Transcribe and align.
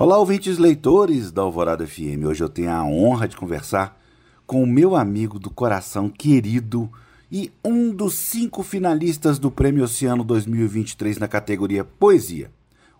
Olá, 0.00 0.16
ouvintes 0.16 0.56
leitores 0.56 1.30
da 1.30 1.42
Alvorada 1.42 1.86
FM. 1.86 2.24
Hoje 2.26 2.42
eu 2.42 2.48
tenho 2.48 2.70
a 2.70 2.82
honra 2.82 3.28
de 3.28 3.36
conversar 3.36 4.00
com 4.46 4.62
o 4.62 4.66
meu 4.66 4.96
amigo 4.96 5.38
do 5.38 5.50
coração 5.50 6.08
querido 6.08 6.90
e 7.30 7.52
um 7.62 7.90
dos 7.90 8.14
cinco 8.14 8.62
finalistas 8.62 9.38
do 9.38 9.50
Prêmio 9.50 9.84
Oceano 9.84 10.24
2023 10.24 11.18
na 11.18 11.28
categoria 11.28 11.84
Poesia, 11.84 12.50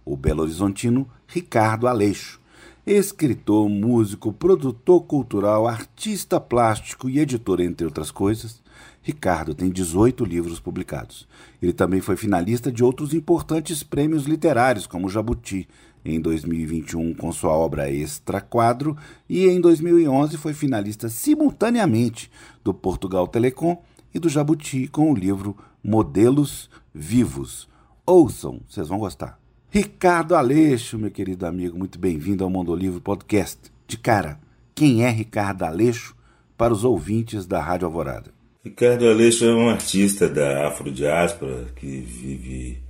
o 0.05 0.15
Belo 0.15 0.43
Horizontino 0.43 1.09
Ricardo 1.27 1.89
Aleixo. 1.89 2.39
Escritor, 2.87 3.67
músico, 3.71 4.31
produtor 4.31 5.03
cultural, 5.05 5.67
artista 5.67 6.39
plástico 6.39 7.09
e 7.09 7.19
editor, 7.19 7.63
entre 7.63 7.87
outras 7.87 8.11
coisas, 8.11 8.61
Ricardo 9.03 9.55
tem 9.55 9.71
18 9.71 10.23
livros 10.25 10.61
publicados. 10.61 11.27
Ele 11.63 11.73
também 11.73 12.01
foi 12.01 12.17
finalista 12.17 12.71
de 12.71 12.85
outros 12.85 13.15
importantes 13.15 13.83
prêmios 13.83 14.25
literários, 14.25 14.87
como 14.87 15.07
o 15.07 15.11
Jabuti, 15.11 15.67
em 16.05 16.21
2021 16.21 17.15
com 17.15 17.33
sua 17.33 17.53
obra 17.53 17.91
Extra 17.91 18.41
Quadro 18.41 18.97
e 19.29 19.47
em 19.47 19.61
2011 19.61 20.37
foi 20.37 20.55
finalista 20.55 21.09
simultaneamente 21.09 22.31
do 22.65 22.73
Portugal 22.73 23.27
Telecom 23.27 23.83
e 24.15 24.19
do 24.19 24.29
Jabuti 24.29 24.89
com 24.89 25.13
o 25.13 25.15
livro 25.15 25.57
Modelos 25.83 26.71
Vivos. 26.95 27.69
Ouçam, 28.05 28.61
vocês 28.69 28.89
vão 28.89 28.99
gostar. 28.99 29.39
Ricardo 29.71 30.35
Aleixo, 30.35 30.99
meu 30.99 31.11
querido 31.11 31.47
amigo, 31.47 31.79
muito 31.79 31.99
bem-vindo 31.99 32.43
ao 32.43 32.51
Mundo 32.51 32.75
Livre 32.75 33.01
Podcast. 33.01 33.71
De 33.87 33.97
cara, 33.97 34.41
quem 34.75 35.05
é 35.05 35.11
Ricardo 35.11 35.63
Aleixo 35.63 36.17
para 36.57 36.73
os 36.73 36.83
ouvintes 36.83 37.47
da 37.47 37.63
Rádio 37.63 37.87
Alvorada? 37.87 38.33
Ricardo 38.65 39.09
Aleixo 39.09 39.45
é 39.45 39.55
um 39.55 39.69
artista 39.69 40.29
da 40.29 40.69
afrodiáspora 40.69 41.67
que 41.77 41.87
vive 42.01 42.83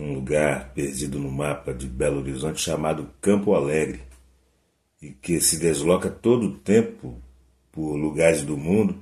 num 0.00 0.14
lugar 0.14 0.72
perdido 0.72 1.18
no 1.18 1.30
mapa 1.30 1.74
de 1.74 1.86
Belo 1.86 2.20
Horizonte 2.20 2.60
chamado 2.60 3.10
Campo 3.20 3.54
Alegre 3.54 4.00
e 5.00 5.10
que 5.10 5.40
se 5.40 5.58
desloca 5.58 6.08
todo 6.08 6.46
o 6.46 6.56
tempo 6.56 7.20
por 7.70 7.96
lugares 7.96 8.42
do 8.42 8.56
mundo 8.56 8.98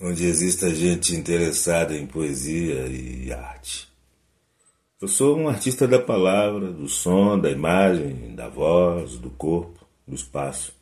onde 0.00 0.26
exista 0.26 0.74
gente 0.74 1.14
interessada 1.14 1.96
em 1.96 2.06
poesia 2.06 2.86
e 2.88 3.32
arte. 3.32 3.88
Eu 5.00 5.08
sou 5.08 5.38
um 5.38 5.48
artista 5.48 5.86
da 5.86 5.98
palavra, 5.98 6.72
do 6.72 6.88
som, 6.88 7.38
da 7.38 7.50
imagem, 7.50 8.34
da 8.34 8.48
voz, 8.48 9.16
do 9.16 9.30
corpo, 9.30 9.86
do 10.06 10.14
espaço. 10.14 10.74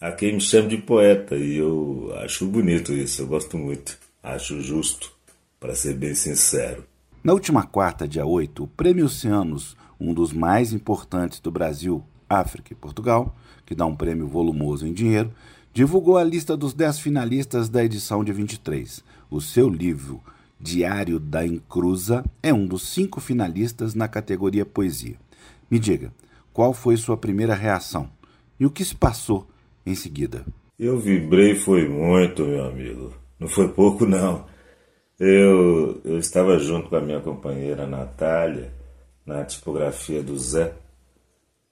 Há 0.00 0.12
quem 0.12 0.34
me 0.34 0.40
chame 0.40 0.68
de 0.68 0.78
poeta 0.78 1.36
e 1.36 1.56
eu 1.56 2.12
acho 2.18 2.46
bonito 2.46 2.92
isso, 2.92 3.22
eu 3.22 3.26
gosto 3.26 3.58
muito, 3.58 3.98
acho 4.22 4.60
justo, 4.62 5.12
para 5.60 5.74
ser 5.74 5.94
bem 5.94 6.14
sincero. 6.14 6.84
Na 7.22 7.32
última 7.32 7.64
quarta, 7.64 8.06
dia 8.06 8.24
8, 8.24 8.62
o 8.62 8.68
Prêmio 8.68 9.06
Oceanos, 9.06 9.76
um 9.98 10.14
dos 10.14 10.32
mais 10.32 10.72
importantes 10.72 11.40
do 11.40 11.50
Brasil, 11.50 12.04
África 12.28 12.72
e 12.72 12.76
Portugal, 12.76 13.34
que 13.66 13.74
dá 13.74 13.84
um 13.84 13.96
prêmio 13.96 14.28
volumoso 14.28 14.86
em 14.86 14.92
dinheiro, 14.92 15.32
divulgou 15.74 16.16
a 16.16 16.22
lista 16.22 16.56
dos 16.56 16.72
10 16.72 17.00
finalistas 17.00 17.68
da 17.68 17.84
edição 17.84 18.22
de 18.22 18.32
23. 18.32 19.02
O 19.28 19.40
seu 19.40 19.68
livro, 19.68 20.22
Diário 20.60 21.18
da 21.18 21.44
Encruza, 21.44 22.24
é 22.40 22.54
um 22.54 22.64
dos 22.64 22.88
cinco 22.88 23.20
finalistas 23.20 23.96
na 23.96 24.06
categoria 24.06 24.64
Poesia. 24.64 25.16
Me 25.68 25.80
diga, 25.80 26.12
qual 26.52 26.72
foi 26.72 26.96
sua 26.96 27.16
primeira 27.16 27.54
reação 27.54 28.08
e 28.60 28.64
o 28.64 28.70
que 28.70 28.84
se 28.84 28.94
passou 28.94 29.48
em 29.84 29.96
seguida? 29.96 30.46
Eu 30.78 31.00
vibrei 31.00 31.56
foi 31.56 31.88
muito, 31.88 32.44
meu 32.44 32.64
amigo. 32.64 33.12
Não 33.40 33.48
foi 33.48 33.66
pouco, 33.68 34.06
não. 34.06 34.46
Eu, 35.18 36.00
eu 36.04 36.18
estava 36.18 36.58
junto 36.60 36.88
com 36.88 36.94
a 36.94 37.00
minha 37.00 37.20
companheira 37.20 37.86
Natália 37.88 38.72
na 39.26 39.44
tipografia 39.44 40.22
do 40.22 40.38
Zé, 40.38 40.74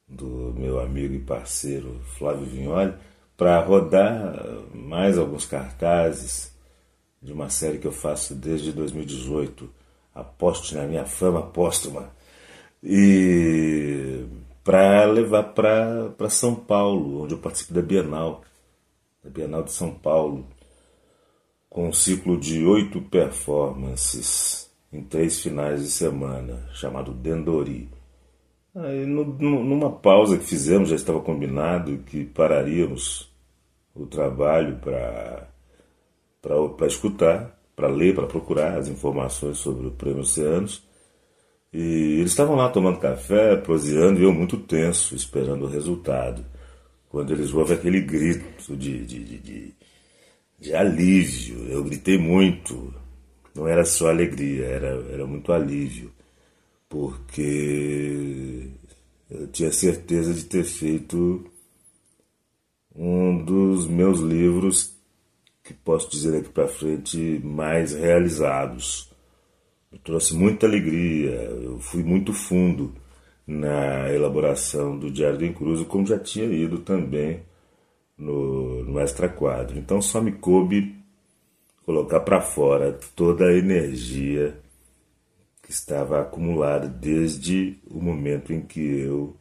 do 0.08 0.52
meu 0.56 0.80
amigo 0.80 1.14
e 1.14 1.20
parceiro 1.20 2.00
Flávio 2.18 2.44
Vignoli, 2.44 2.92
para 3.36 3.60
rodar 3.60 4.44
mais 4.74 5.16
alguns 5.16 5.46
cartazes 5.46 6.52
de 7.22 7.32
uma 7.32 7.48
série 7.48 7.78
que 7.78 7.86
eu 7.86 7.92
faço 7.92 8.34
desde 8.34 8.72
2018, 8.72 9.70
Aposte 10.12 10.74
na 10.74 10.84
Minha 10.84 11.04
Fama 11.04 11.42
Póstuma, 11.42 12.10
e 12.82 14.26
para 14.64 15.04
levar 15.04 15.44
para 15.54 16.28
São 16.30 16.54
Paulo, 16.54 17.22
onde 17.22 17.34
eu 17.34 17.38
participo 17.38 17.74
da 17.74 17.82
Bienal, 17.82 18.42
da 19.22 19.30
Bienal 19.30 19.62
de 19.62 19.72
São 19.72 19.94
Paulo 19.94 20.46
com 21.76 21.88
um 21.90 21.92
ciclo 21.92 22.38
de 22.38 22.64
oito 22.64 23.02
performances 23.02 24.70
em 24.90 25.02
três 25.02 25.42
finais 25.42 25.82
de 25.82 25.90
semana, 25.90 26.66
chamado 26.72 27.12
Dendori. 27.12 27.90
Aí, 28.74 29.04
no, 29.04 29.26
numa 29.26 29.90
pausa 29.90 30.38
que 30.38 30.46
fizemos, 30.46 30.88
já 30.88 30.96
estava 30.96 31.20
combinado 31.20 31.98
que 31.98 32.24
pararíamos 32.24 33.30
o 33.94 34.06
trabalho 34.06 34.78
para 34.78 35.50
escutar, 36.86 37.60
para 37.76 37.88
ler, 37.88 38.14
para 38.14 38.26
procurar 38.26 38.78
as 38.78 38.88
informações 38.88 39.58
sobre 39.58 39.86
o 39.86 39.90
Prêmio 39.90 40.22
Oceanos. 40.22 40.82
E 41.70 42.20
eles 42.20 42.30
estavam 42.30 42.56
lá 42.56 42.70
tomando 42.70 43.00
café, 43.00 43.54
proseando, 43.54 44.18
e 44.18 44.22
eu 44.22 44.32
muito 44.32 44.56
tenso, 44.56 45.14
esperando 45.14 45.66
o 45.66 45.70
resultado. 45.70 46.42
Quando 47.10 47.34
eles 47.34 47.52
ouvem 47.52 47.76
aquele 47.76 48.00
grito 48.00 48.74
de, 48.74 49.04
de, 49.04 49.22
de, 49.22 49.38
de 49.38 49.74
de 50.58 50.74
alívio. 50.74 51.68
Eu 51.68 51.84
gritei 51.84 52.18
muito. 52.18 52.94
Não 53.54 53.66
era 53.66 53.84
só 53.84 54.08
alegria, 54.08 54.66
era, 54.66 54.88
era 55.10 55.26
muito 55.26 55.52
alívio. 55.52 56.12
Porque 56.88 58.68
eu 59.30 59.46
tinha 59.48 59.72
certeza 59.72 60.32
de 60.32 60.44
ter 60.44 60.64
feito 60.64 61.44
um 62.94 63.44
dos 63.44 63.86
meus 63.86 64.20
livros 64.20 64.96
que 65.62 65.74
posso 65.74 66.10
dizer 66.10 66.38
aqui 66.38 66.48
para 66.48 66.68
frente 66.68 67.40
mais 67.44 67.92
realizados. 67.92 69.10
Me 69.90 69.98
trouxe 69.98 70.34
muita 70.34 70.66
alegria, 70.66 71.32
eu 71.32 71.78
fui 71.80 72.02
muito 72.02 72.32
fundo 72.32 72.94
na 73.46 74.12
elaboração 74.12 74.98
do 74.98 75.10
Diário 75.10 75.38
do 75.38 75.44
Encruzo, 75.44 75.84
como 75.86 76.06
já 76.06 76.18
tinha 76.18 76.46
ido 76.46 76.78
também 76.78 77.42
no, 78.16 78.82
no 78.84 78.98
extra 78.98 79.28
quadro. 79.28 79.78
Então 79.78 80.00
só 80.00 80.20
me 80.20 80.32
coube 80.32 80.96
colocar 81.84 82.20
para 82.20 82.40
fora 82.40 82.98
toda 83.14 83.46
a 83.46 83.56
energia 83.56 84.58
que 85.62 85.70
estava 85.70 86.20
acumulada 86.20 86.88
desde 86.88 87.78
o 87.90 88.00
momento 88.00 88.52
em 88.52 88.60
que 88.60 88.80
eu 88.80 89.36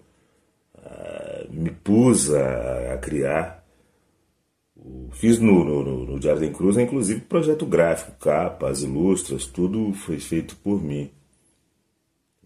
ah, 0.77 1.45
me 1.49 1.69
pus 1.69 2.33
a, 2.33 2.93
a 2.93 2.97
criar. 2.97 3.63
Fiz 5.13 5.39
no, 5.39 5.63
no, 5.63 6.05
no 6.05 6.19
da 6.19 6.35
Cruz, 6.51 6.77
inclusive 6.77 7.21
projeto 7.21 7.65
gráfico, 7.65 8.11
capas, 8.19 8.83
ilustras, 8.83 9.45
tudo 9.45 9.93
foi 9.93 10.19
feito 10.19 10.55
por 10.57 10.83
mim. 10.83 11.09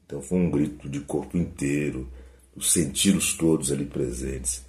Então 0.06 0.22
foi 0.22 0.38
um 0.38 0.50
grito 0.50 0.88
de 0.88 1.01
corpo 1.01 1.38
inteiro, 1.38 2.07
os 2.56 2.72
sentidos 2.72 3.34
todos 3.34 3.72
ali 3.72 3.85
presentes 3.85 4.69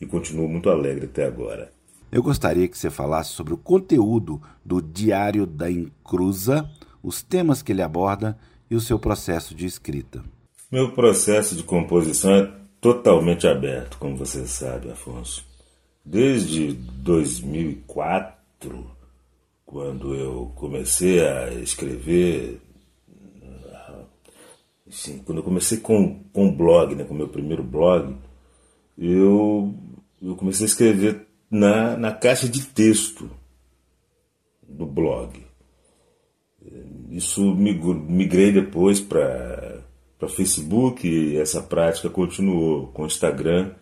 e 0.00 0.06
continuo 0.06 0.48
muito 0.48 0.70
alegre 0.70 1.06
até 1.06 1.26
agora. 1.26 1.70
Eu 2.10 2.22
gostaria 2.22 2.66
que 2.66 2.78
você 2.78 2.90
falasse 2.90 3.30
sobre 3.30 3.52
o 3.52 3.58
conteúdo 3.58 4.40
do 4.64 4.80
Diário 4.80 5.46
da 5.46 5.70
Encruza, 5.70 6.68
os 7.02 7.22
temas 7.22 7.62
que 7.62 7.72
ele 7.72 7.82
aborda 7.82 8.38
e 8.70 8.74
o 8.74 8.80
seu 8.80 8.98
processo 8.98 9.54
de 9.54 9.66
escrita. 9.66 10.24
Meu 10.70 10.92
processo 10.92 11.54
de 11.54 11.62
composição 11.62 12.34
é 12.34 12.50
totalmente 12.80 13.46
aberto, 13.46 13.98
como 13.98 14.16
você 14.16 14.46
sabe, 14.46 14.90
Afonso. 14.90 15.46
Desde 16.04 16.72
2004, 16.72 18.86
quando 19.66 20.14
eu 20.14 20.52
comecei 20.54 21.26
a 21.26 21.52
escrever, 21.54 22.60
assim, 24.88 25.18
quando 25.18 25.38
eu 25.38 25.44
comecei 25.44 25.78
com, 25.78 26.22
com 26.32 26.50
blog, 26.50 26.94
né, 26.94 27.04
com 27.04 27.12
meu 27.12 27.28
primeiro 27.28 27.62
blog, 27.62 28.16
eu 28.96 29.74
eu 30.22 30.36
comecei 30.36 30.64
a 30.64 30.68
escrever 30.68 31.26
na, 31.50 31.96
na 31.96 32.12
caixa 32.12 32.48
de 32.48 32.66
texto 32.66 33.30
do 34.68 34.86
blog. 34.86 35.46
Isso 37.10 37.54
migrei 37.54 38.52
depois 38.52 39.00
para 39.00 39.82
Facebook 40.28 41.08
e 41.08 41.36
essa 41.36 41.62
prática 41.62 42.10
continuou 42.10 42.88
com 42.88 43.04
o 43.04 43.06
Instagram 43.06 43.72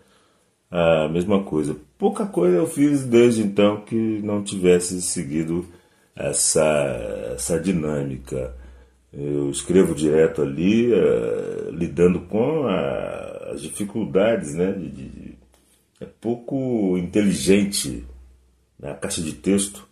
a 0.70 1.08
mesma 1.08 1.42
coisa. 1.42 1.76
Pouca 1.98 2.26
coisa 2.26 2.56
eu 2.56 2.66
fiz 2.66 3.04
desde 3.04 3.42
então 3.42 3.80
que 3.80 4.20
não 4.22 4.42
tivesse 4.42 5.00
seguido 5.00 5.66
essa, 6.14 7.32
essa 7.34 7.58
dinâmica. 7.58 8.54
Eu 9.12 9.50
escrevo 9.50 9.94
direto 9.94 10.42
ali, 10.42 10.92
uh, 10.92 11.70
lidando 11.70 12.20
com 12.20 12.66
a, 12.66 13.52
as 13.52 13.62
dificuldades 13.62 14.54
né, 14.54 14.72
de, 14.72 14.90
de 14.90 15.15
é 16.00 16.04
pouco 16.04 16.96
inteligente. 16.98 18.04
Né? 18.78 18.90
A 18.90 18.94
caixa 18.94 19.22
de 19.22 19.32
texto 19.32 19.87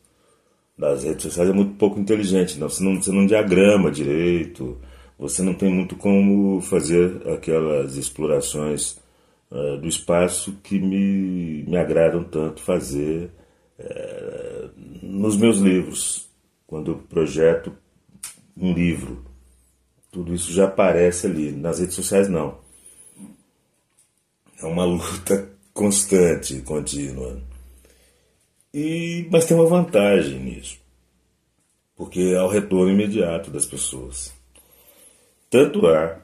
das 0.76 1.04
redes 1.04 1.22
sociais 1.22 1.48
é 1.48 1.52
muito 1.52 1.74
pouco 1.76 1.98
inteligente. 1.98 2.58
Não? 2.58 2.68
Você, 2.68 2.82
não, 2.82 3.00
você 3.00 3.12
não 3.12 3.26
diagrama 3.26 3.90
direito, 3.90 4.78
você 5.18 5.42
não 5.42 5.54
tem 5.54 5.72
muito 5.72 5.96
como 5.96 6.60
fazer 6.60 7.26
aquelas 7.28 7.96
explorações 7.96 8.98
uh, 9.50 9.78
do 9.78 9.88
espaço 9.88 10.58
que 10.62 10.78
me, 10.78 11.62
me 11.64 11.76
agradam 11.76 12.24
tanto 12.24 12.60
fazer 12.60 13.30
uh, 13.78 14.70
nos 15.02 15.36
meus 15.36 15.58
livros, 15.58 16.28
quando 16.66 16.92
eu 16.92 16.98
projeto 16.98 17.72
um 18.56 18.72
livro. 18.72 19.24
Tudo 20.10 20.34
isso 20.34 20.52
já 20.52 20.66
aparece 20.66 21.26
ali. 21.26 21.50
Nas 21.50 21.78
redes 21.78 21.94
sociais, 21.94 22.28
não. 22.28 22.58
É 24.60 24.66
uma 24.66 24.84
luta 24.86 25.53
constante, 25.74 26.62
contínua. 26.62 27.42
E, 28.72 29.28
mas 29.30 29.44
tem 29.44 29.56
uma 29.56 29.66
vantagem 29.66 30.38
nisso, 30.38 30.78
porque 31.96 32.34
há 32.38 32.44
o 32.44 32.48
retorno 32.48 32.92
imediato 32.92 33.50
das 33.50 33.66
pessoas. 33.66 34.32
Tanto 35.50 35.86
há 35.86 36.20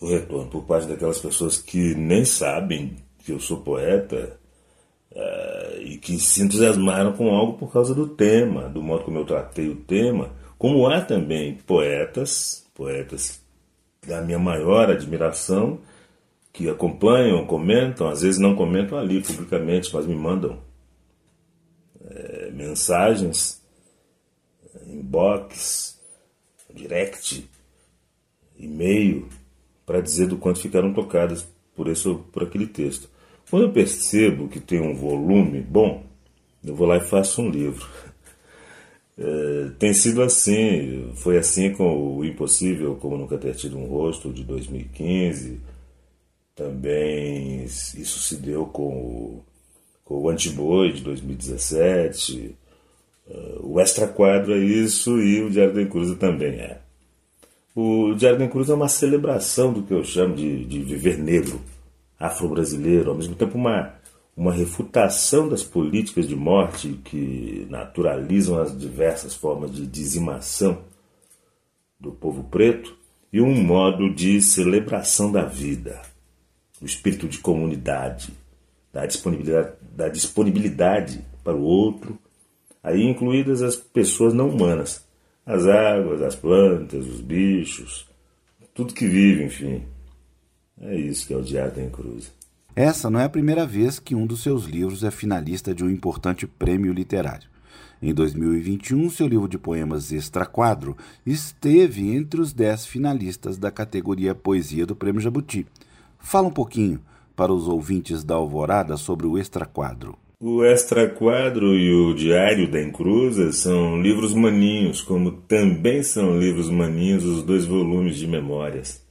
o 0.00 0.08
retorno 0.08 0.50
por 0.50 0.64
parte 0.64 0.88
daquelas 0.88 1.18
pessoas 1.18 1.58
que 1.58 1.94
nem 1.94 2.24
sabem 2.24 2.96
que 3.24 3.32
eu 3.32 3.38
sou 3.38 3.58
poeta 3.58 4.38
uh, 5.12 5.80
e 5.82 5.98
que 5.98 6.18
se 6.18 6.42
entusiasmaram 6.42 7.12
com 7.12 7.28
algo 7.30 7.58
por 7.58 7.72
causa 7.72 7.94
do 7.94 8.08
tema, 8.08 8.68
do 8.68 8.82
modo 8.82 9.04
como 9.04 9.18
eu 9.18 9.26
tratei 9.26 9.68
o 9.68 9.76
tema, 9.76 10.30
como 10.56 10.86
há 10.86 11.00
também 11.00 11.54
poetas, 11.54 12.66
poetas 12.74 13.40
da 14.06 14.22
minha 14.22 14.38
maior 14.38 14.90
admiração, 14.90 15.78
que 16.52 16.68
acompanham, 16.68 17.46
comentam, 17.46 18.08
às 18.08 18.22
vezes 18.22 18.40
não 18.40 18.56
comentam 18.56 18.98
ali 18.98 19.22
publicamente, 19.22 19.92
mas 19.94 20.06
me 20.06 20.14
mandam 20.14 20.58
é, 22.10 22.50
mensagens, 22.50 23.62
inbox, 24.86 26.00
direct, 26.74 27.48
e-mail, 28.58 29.28
para 29.86 30.00
dizer 30.00 30.26
do 30.26 30.36
quanto 30.36 30.60
ficaram 30.60 30.92
tocadas 30.92 31.48
por, 31.74 31.88
isso, 31.88 32.24
por 32.32 32.42
aquele 32.42 32.66
texto. 32.66 33.08
Quando 33.48 33.64
eu 33.64 33.72
percebo 33.72 34.48
que 34.48 34.60
tem 34.60 34.80
um 34.80 34.94
volume 34.94 35.60
bom, 35.60 36.04
eu 36.64 36.74
vou 36.74 36.86
lá 36.86 36.98
e 36.98 37.00
faço 37.00 37.42
um 37.42 37.50
livro. 37.50 37.88
É, 39.18 39.70
tem 39.78 39.92
sido 39.92 40.22
assim, 40.22 41.10
foi 41.16 41.38
assim 41.38 41.72
com 41.72 42.16
o 42.16 42.24
Impossível, 42.24 42.96
como 42.96 43.16
nunca 43.16 43.38
ter 43.38 43.54
tido 43.54 43.78
um 43.78 43.86
rosto, 43.86 44.32
de 44.32 44.44
2015. 44.44 45.60
Também 46.60 47.64
isso 47.64 48.18
se 48.18 48.36
deu 48.36 48.66
com 48.66 48.92
o 48.92 49.44
o 50.12 50.28
Antiboi 50.28 50.92
de 50.92 51.02
2017, 51.02 52.54
uh, 53.28 53.60
o 53.62 53.80
Extra 53.80 54.08
Quadro 54.08 54.52
é 54.52 54.58
isso 54.58 55.20
e 55.20 55.40
o 55.40 55.48
Diário 55.48 55.72
da 55.72 56.16
também 56.16 56.58
é. 56.58 56.80
O 57.76 58.12
Diário 58.14 58.40
da 58.40 58.72
é 58.72 58.74
uma 58.74 58.88
celebração 58.88 59.72
do 59.72 59.84
que 59.84 59.94
eu 59.94 60.02
chamo 60.02 60.34
de, 60.34 60.64
de 60.64 60.80
viver 60.80 61.16
negro, 61.16 61.60
afro-brasileiro, 62.18 63.10
ao 63.10 63.16
mesmo 63.16 63.36
tempo 63.36 63.56
uma, 63.56 63.94
uma 64.36 64.52
refutação 64.52 65.48
das 65.48 65.62
políticas 65.62 66.26
de 66.26 66.34
morte 66.34 67.00
que 67.04 67.68
naturalizam 67.70 68.60
as 68.60 68.76
diversas 68.76 69.32
formas 69.32 69.72
de 69.72 69.86
dizimação 69.86 70.82
do 72.00 72.10
povo 72.10 72.42
preto 72.50 72.98
e 73.32 73.40
um 73.40 73.62
modo 73.62 74.12
de 74.12 74.42
celebração 74.42 75.30
da 75.30 75.44
vida, 75.44 76.09
o 76.80 76.84
espírito 76.84 77.28
de 77.28 77.38
comunidade, 77.38 78.32
da 78.92 79.06
disponibilidade, 79.06 79.72
da 79.94 80.08
disponibilidade 80.08 81.24
para 81.44 81.56
o 81.56 81.62
outro, 81.62 82.18
aí 82.82 83.02
incluídas 83.02 83.62
as 83.62 83.76
pessoas 83.76 84.32
não 84.32 84.48
humanas, 84.48 85.04
as 85.44 85.66
águas, 85.66 86.22
as 86.22 86.34
plantas, 86.34 87.06
os 87.06 87.20
bichos, 87.20 88.08
tudo 88.74 88.94
que 88.94 89.06
vive, 89.06 89.44
enfim. 89.44 89.82
É 90.80 90.96
isso 90.96 91.26
que 91.26 91.34
é 91.34 91.36
o 91.36 91.42
Diário 91.42 91.74
da 91.74 91.90
Cruz. 91.90 92.32
Essa 92.74 93.10
não 93.10 93.20
é 93.20 93.24
a 93.24 93.28
primeira 93.28 93.66
vez 93.66 93.98
que 93.98 94.14
um 94.14 94.26
dos 94.26 94.42
seus 94.42 94.64
livros 94.64 95.04
é 95.04 95.10
finalista 95.10 95.74
de 95.74 95.84
um 95.84 95.90
importante 95.90 96.46
prêmio 96.46 96.92
literário. 96.92 97.48
Em 98.00 98.14
2021, 98.14 99.10
seu 99.10 99.26
livro 99.26 99.46
de 99.46 99.58
poemas 99.58 100.10
Extra 100.10 100.46
Quadro 100.46 100.96
esteve 101.26 102.14
entre 102.14 102.40
os 102.40 102.54
dez 102.54 102.86
finalistas 102.86 103.58
da 103.58 103.70
categoria 103.70 104.34
Poesia 104.34 104.86
do 104.86 104.96
Prêmio 104.96 105.20
Jabuti. 105.20 105.66
Fala 106.20 106.48
um 106.48 106.52
pouquinho 106.52 107.00
para 107.34 107.52
os 107.52 107.66
ouvintes 107.66 108.22
da 108.22 108.34
Alvorada 108.34 108.96
sobre 108.96 109.26
o 109.26 109.38
Extra 109.38 109.64
Quadro. 109.64 110.16
O 110.38 110.64
Extra 110.64 111.08
Quadro 111.08 111.74
e 111.74 111.92
o 111.92 112.14
Diário 112.14 112.70
da 112.70 112.80
Encruza 112.80 113.52
são 113.52 114.00
livros 114.00 114.34
maninhos, 114.34 115.02
como 115.02 115.32
também 115.32 116.02
são 116.02 116.38
livros 116.38 116.70
maninhos 116.70 117.24
os 117.24 117.42
dois 117.42 117.66
volumes 117.66 118.16
de 118.16 118.26
memórias. 118.26 119.04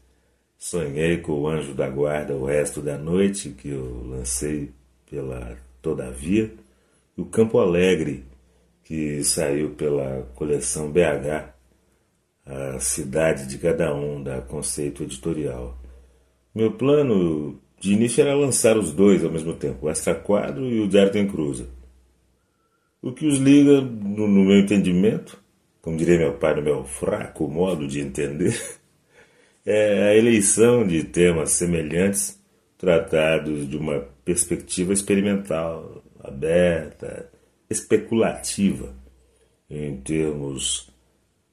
Sonhei 0.58 1.18
com 1.18 1.34
o 1.34 1.48
Anjo 1.48 1.74
da 1.74 1.90
Guarda 1.90 2.36
o 2.36 2.46
resto 2.46 2.82
da 2.82 2.98
noite, 2.98 3.50
que 3.50 3.70
eu 3.70 4.04
lancei 4.08 4.72
pela 5.10 5.58
Todavia, 5.82 6.54
e 7.18 7.22
o 7.22 7.26
Campo 7.26 7.60
Alegre, 7.60 8.26
que 8.84 9.24
saiu 9.24 9.70
pela 9.70 10.28
coleção 10.36 10.92
BH, 10.92 11.54
a 12.46 12.80
cidade 12.80 13.48
de 13.48 13.58
cada 13.58 13.96
um 13.96 14.22
da 14.22 14.42
Conceito 14.42 15.04
Editorial. 15.04 15.79
Meu 16.54 16.72
plano 16.72 17.60
de 17.80 17.94
início 17.94 18.22
era 18.22 18.36
lançar 18.36 18.78
os 18.78 18.92
dois 18.92 19.24
ao 19.24 19.32
mesmo 19.32 19.54
tempo, 19.54 19.86
o 19.86 19.90
Extra 19.90 20.16
Quadro 20.16 20.66
e 20.66 20.80
o 20.80 21.12
tem 21.12 21.28
Cruza. 21.28 21.68
O 23.02 23.14
que 23.14 23.26
os 23.26 23.38
liga, 23.38 23.80
no, 23.80 24.28
no, 24.28 24.44
meu 24.44 24.60
entendimento, 24.60 25.42
como 25.82 25.96
diria 25.96 26.18
meu 26.18 26.34
pai, 26.34 26.56
no 26.56 26.62
meu 26.62 26.84
fraco 26.84 27.48
modo 27.48 27.88
de 27.88 28.02
entender, 28.02 28.60
é 29.66 30.10
a 30.10 30.16
eleição 30.16 30.86
de 30.86 31.04
temas 31.04 31.52
semelhantes 31.52 32.38
tratados 32.78 33.70
de 33.70 33.78
uma 33.78 34.00
perspectiva 34.26 34.92
experimental, 34.92 36.04
aberta, 36.22 37.30
especulativa, 37.70 38.94
em 39.70 39.98
termos 39.98 40.90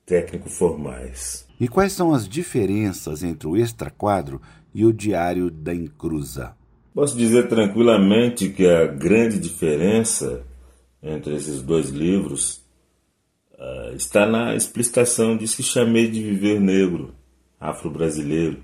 técnico-formais. 0.04 1.46
E 1.60 1.68
quais 1.68 1.92
são 1.92 2.12
as 2.12 2.28
diferenças 2.28 3.22
entre 3.22 3.46
o 3.48 3.56
extra-quadro 3.56 4.40
e 4.76 4.84
o 4.84 4.92
Diário 4.92 5.50
da 5.50 5.74
Encruza. 5.74 6.54
Posso 6.92 7.16
dizer 7.16 7.48
tranquilamente 7.48 8.50
que 8.50 8.66
a 8.66 8.86
grande 8.86 9.38
diferença 9.38 10.44
entre 11.02 11.34
esses 11.34 11.62
dois 11.62 11.88
livros 11.88 12.62
uh, 13.54 13.96
está 13.96 14.26
na 14.26 14.54
explicitação 14.54 15.34
disso 15.34 15.56
que 15.56 15.62
chamei 15.62 16.10
de 16.10 16.22
viver 16.22 16.60
negro, 16.60 17.14
afro-brasileiro, 17.58 18.58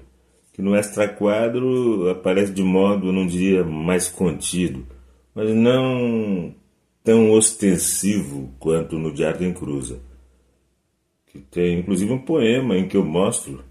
que 0.53 0.61
no 0.61 0.77
extra-quadro 0.77 2.11
aparece 2.11 2.53
de 2.53 2.63
modo, 2.63 3.11
não 3.11 3.27
diria 3.27 3.65
mais 3.65 4.07
contido, 4.07 4.87
mas 5.35 5.49
não 5.55 6.55
tão 7.03 7.31
ostensivo 7.31 8.53
quanto 8.59 8.99
no 8.99 9.15
Diário 9.15 9.41
da 9.41 9.47
Encruza, 9.47 9.99
que 11.29 11.39
tem 11.39 11.79
inclusive 11.79 12.13
um 12.13 12.21
poema 12.21 12.77
em 12.77 12.87
que 12.87 12.99
eu 12.99 13.05
mostro 13.05 13.65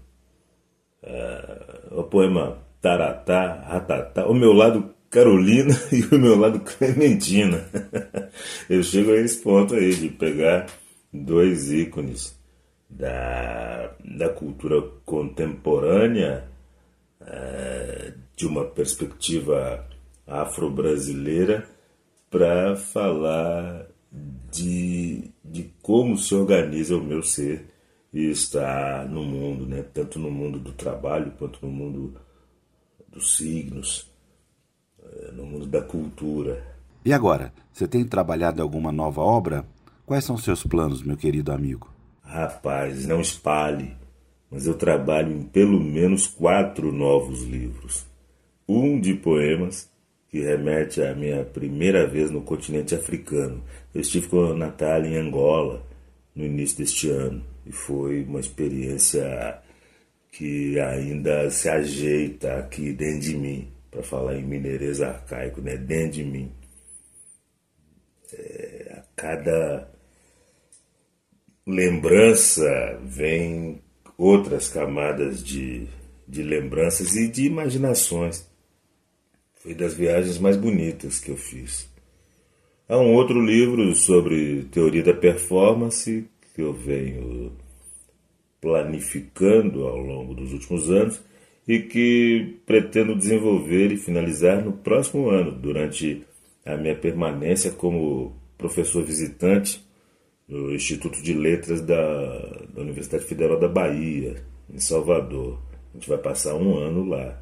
uh, 1.02 2.00
o 2.00 2.04
poema 2.04 2.58
Taratá, 2.80 3.64
Ratatá, 3.66 4.26
o 4.26 4.34
meu 4.34 4.52
lado 4.52 4.94
Carolina 5.10 5.74
e 5.92 6.02
o 6.14 6.18
meu 6.18 6.38
lado 6.38 6.60
Clementina. 6.60 7.64
Eu 8.68 8.82
chego 8.82 9.12
a 9.12 9.16
esse 9.16 9.40
ponto 9.40 9.74
aí 9.74 9.94
de 9.94 10.08
pegar 10.08 10.66
dois 11.12 11.70
ícones 11.70 12.34
da, 12.88 13.94
da 14.04 14.28
cultura 14.30 14.82
contemporânea 15.04 16.48
uh, 17.20 18.12
de 18.36 18.46
uma 18.46 18.64
perspectiva 18.64 19.86
afro-brasileira 20.26 21.66
para 22.30 22.74
falar 22.76 23.86
de, 24.50 25.30
de 25.44 25.70
como 25.82 26.16
se 26.16 26.34
organiza 26.34 26.96
o 26.96 27.04
meu 27.04 27.22
ser 27.22 27.66
está 28.12 29.06
no 29.08 29.22
mundo, 29.22 29.66
né? 29.66 29.82
tanto 29.82 30.18
no 30.18 30.30
mundo 30.30 30.58
do 30.58 30.72
trabalho 30.72 31.32
quanto 31.38 31.64
no 31.64 31.72
mundo 31.72 32.14
dos 33.08 33.36
signos, 33.36 34.10
eh, 35.02 35.32
no 35.32 35.46
mundo 35.46 35.66
da 35.66 35.80
cultura. 35.80 36.62
E 37.04 37.12
agora, 37.12 37.52
você 37.72 37.88
tem 37.88 38.04
trabalhado 38.04 38.58
em 38.58 38.62
alguma 38.62 38.92
nova 38.92 39.22
obra? 39.22 39.64
Quais 40.04 40.24
são 40.24 40.36
seus 40.36 40.62
planos, 40.62 41.02
meu 41.02 41.16
querido 41.16 41.52
amigo? 41.52 41.90
Rapaz, 42.22 43.06
não 43.06 43.20
espalhe, 43.20 43.96
mas 44.50 44.66
eu 44.66 44.74
trabalho 44.74 45.32
em 45.32 45.42
pelo 45.44 45.80
menos 45.80 46.26
quatro 46.26 46.92
novos 46.92 47.42
livros. 47.42 48.06
Um 48.68 49.00
de 49.00 49.14
poemas, 49.14 49.90
que 50.28 50.40
remete 50.40 51.02
à 51.02 51.14
minha 51.14 51.44
primeira 51.44 52.06
vez 52.06 52.30
no 52.30 52.42
continente 52.42 52.94
africano. 52.94 53.62
Eu 53.94 54.00
estive 54.00 54.28
com 54.28 54.44
a 54.44 54.54
Natália 54.54 55.08
em 55.08 55.16
Angola 55.16 55.82
no 56.34 56.44
início 56.44 56.78
deste 56.78 57.10
ano 57.10 57.51
e 57.66 57.72
foi 57.72 58.22
uma 58.24 58.40
experiência 58.40 59.60
que 60.30 60.80
ainda 60.80 61.50
se 61.50 61.68
ajeita 61.68 62.54
aqui 62.58 62.92
dentro 62.92 63.20
de 63.20 63.36
mim, 63.36 63.68
para 63.90 64.02
falar 64.02 64.36
em 64.36 64.44
mineirês 64.44 65.00
arcaico, 65.02 65.60
né? 65.60 65.76
dentro 65.76 66.12
de 66.12 66.24
mim. 66.24 66.50
É, 68.32 68.96
a 68.98 69.02
cada 69.14 69.90
lembrança 71.66 72.98
vem 73.04 73.82
outras 74.16 74.68
camadas 74.68 75.44
de, 75.44 75.86
de 76.26 76.42
lembranças 76.42 77.14
e 77.14 77.28
de 77.28 77.44
imaginações. 77.44 78.50
Foi 79.56 79.74
das 79.74 79.94
viagens 79.94 80.38
mais 80.38 80.56
bonitas 80.56 81.20
que 81.20 81.30
eu 81.30 81.36
fiz. 81.36 81.88
Há 82.88 82.98
um 82.98 83.14
outro 83.14 83.40
livro 83.40 83.94
sobre 83.94 84.64
teoria 84.64 85.02
da 85.02 85.14
performance 85.14 86.28
que 86.54 86.62
eu 86.62 86.72
venho 86.72 87.52
planificando 88.60 89.86
ao 89.86 89.98
longo 89.98 90.34
dos 90.34 90.52
últimos 90.52 90.90
anos 90.90 91.22
e 91.66 91.80
que 91.80 92.60
pretendo 92.66 93.16
desenvolver 93.16 93.92
e 93.92 93.96
finalizar 93.96 94.64
no 94.64 94.72
próximo 94.72 95.30
ano, 95.30 95.52
durante 95.52 96.22
a 96.64 96.76
minha 96.76 96.94
permanência 96.94 97.70
como 97.70 98.36
professor 98.56 99.04
visitante 99.04 99.84
no 100.48 100.74
Instituto 100.74 101.22
de 101.22 101.32
Letras 101.32 101.80
da, 101.80 102.38
da 102.74 102.82
Universidade 102.82 103.24
Federal 103.24 103.58
da 103.58 103.68
Bahia, 103.68 104.44
em 104.72 104.78
Salvador. 104.78 105.60
A 105.90 105.94
gente 105.94 106.08
vai 106.08 106.18
passar 106.18 106.54
um 106.54 106.76
ano 106.76 107.04
lá. 107.04 107.40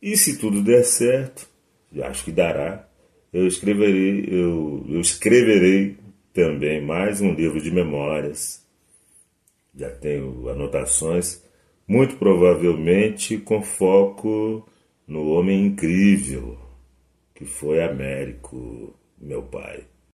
E 0.00 0.16
se 0.16 0.38
tudo 0.38 0.62
der 0.62 0.84
certo, 0.84 1.48
acho 2.02 2.24
que 2.24 2.32
dará, 2.32 2.88
eu 3.32 3.46
escreverei, 3.46 4.26
eu, 4.28 4.84
eu 4.88 5.00
escreverei 5.00 5.96
também 6.32 6.80
mais 6.80 7.20
um 7.20 7.32
livro 7.32 7.60
de 7.60 7.70
memórias. 7.70 8.66
Já 9.74 9.90
tenho 9.90 10.48
anotações, 10.48 11.42
muito 11.86 12.16
provavelmente 12.16 13.38
com 13.38 13.62
foco 13.62 14.68
no 15.06 15.30
homem 15.30 15.66
incrível 15.66 16.58
que 17.34 17.44
foi 17.44 17.82
Américo, 17.82 18.94
meu 19.18 19.42
pai. 19.42 19.84